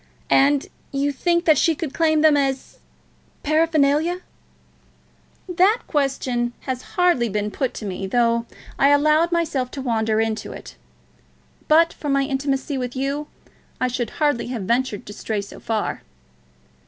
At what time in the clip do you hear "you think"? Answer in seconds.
0.91-1.45